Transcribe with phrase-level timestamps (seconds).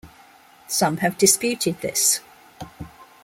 [0.67, 2.21] Some have disputed this.